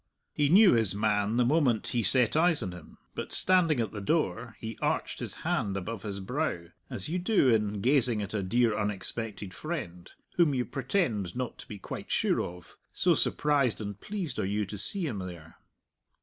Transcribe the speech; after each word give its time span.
He 0.33 0.49
knew 0.49 0.73
his 0.73 0.95
man 0.95 1.37
the 1.37 1.45
moment 1.45 1.89
he 1.89 2.01
set 2.01 2.35
eyes 2.35 2.63
on 2.63 2.71
him, 2.71 2.97
but, 3.13 3.31
standing 3.31 3.79
at 3.79 3.91
the 3.91 4.01
door, 4.01 4.57
he 4.59 4.75
arched 4.81 5.19
his 5.19 5.35
hand 5.45 5.77
above 5.77 6.01
his 6.01 6.19
brow, 6.19 6.69
as 6.89 7.07
you 7.07 7.19
do 7.19 7.49
in 7.49 7.81
gazing 7.81 8.19
at 8.19 8.33
a 8.33 8.41
dear 8.41 8.75
unexpected 8.75 9.53
friend, 9.53 10.09
whom 10.37 10.55
you 10.55 10.65
pretend 10.65 11.35
not 11.35 11.59
to 11.59 11.67
be 11.67 11.77
quite 11.77 12.09
sure 12.09 12.41
of, 12.41 12.77
so 12.91 13.13
surprised 13.13 13.79
and 13.79 14.01
pleased 14.01 14.39
are 14.39 14.45
you 14.45 14.65
to 14.65 14.77
see 14.79 15.05
him 15.05 15.19
there. 15.19 15.57